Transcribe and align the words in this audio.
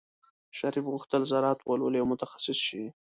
شریف 0.57 0.85
غوښتل 0.93 1.21
زراعت 1.31 1.59
ولولي 1.63 1.99
او 2.01 2.07
متخصص 2.13 2.57
شي. 2.67 2.83